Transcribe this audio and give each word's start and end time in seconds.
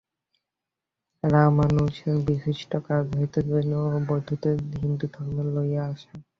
রামানুজের 1.23 2.15
বিশিষ্ট 2.27 2.71
কাজ 2.87 3.05
হইতেছে 3.11 3.41
জৈন 3.49 3.71
ও 3.79 3.99
বৌদ্ধদের 4.07 4.57
হিন্দুধর্মে 4.75 5.43
লইয়া 5.55 5.83
আসা। 5.91 6.13